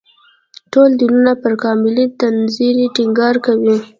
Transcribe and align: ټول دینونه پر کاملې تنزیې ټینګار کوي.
ټول 0.71 0.89
دینونه 0.99 1.33
پر 1.41 1.53
کاملې 1.63 2.05
تنزیې 2.19 2.85
ټینګار 2.95 3.35
کوي. 3.45 3.75